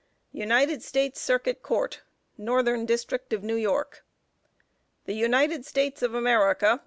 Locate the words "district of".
2.87-3.43